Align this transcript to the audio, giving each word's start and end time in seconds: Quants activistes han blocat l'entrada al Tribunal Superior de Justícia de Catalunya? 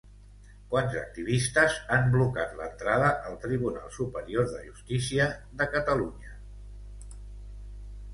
Quants 0.69 0.93
activistes 0.99 1.75
han 1.97 2.07
blocat 2.15 2.55
l'entrada 2.61 3.09
al 3.31 3.37
Tribunal 3.43 3.91
Superior 3.97 4.47
de 4.53 4.63
Justícia 4.69 5.27
de 5.61 5.69
Catalunya? 5.75 6.33